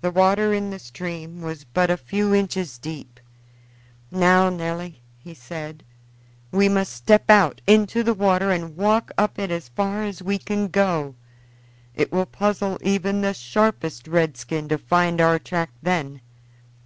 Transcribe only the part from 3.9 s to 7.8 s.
"Now, Nelly," he said, "we must step out